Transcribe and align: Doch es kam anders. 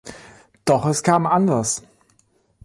Doch 0.65 0.87
es 0.87 1.03
kam 1.03 1.27
anders. 1.27 1.83